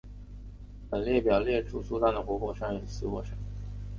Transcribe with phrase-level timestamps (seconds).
[0.89, 3.37] 本列表列出苏丹的活火山与死火山。